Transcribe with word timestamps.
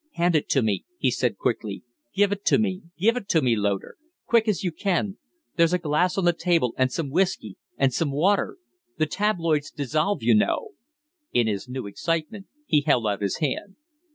"Hand 0.13 0.35
it 0.35 0.49
to 0.49 0.63
me," 0.63 0.83
he 0.97 1.11
said, 1.11 1.37
quickly. 1.37 1.83
"Give 2.15 2.31
it 2.31 2.43
to 2.45 2.57
me. 2.57 2.81
Give 2.97 3.15
it 3.15 3.29
to 3.29 3.41
me, 3.43 3.55
Loder. 3.55 3.97
Quick 4.25 4.47
as 4.47 4.63
you 4.63 4.71
can! 4.71 5.19
There's 5.57 5.73
a 5.73 5.77
glass 5.77 6.17
on 6.17 6.25
the 6.25 6.33
table 6.33 6.73
and 6.75 6.91
some 6.91 7.11
whiskey 7.11 7.55
and 7.77 7.93
water. 8.11 8.57
The 8.97 9.05
tabloids 9.05 9.69
dissolve, 9.69 10.23
you 10.23 10.33
know" 10.33 10.69
In 11.39 11.45
his 11.45 11.69
new 11.69 11.85
excitement 11.85 12.47
he 12.65 12.81
held 12.81 13.05
out 13.05 13.21
his 13.21 13.37
hand. 13.37 13.75